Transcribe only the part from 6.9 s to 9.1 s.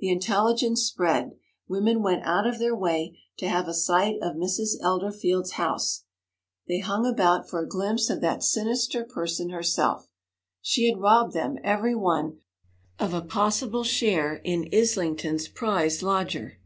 about for a glimpse of that sinister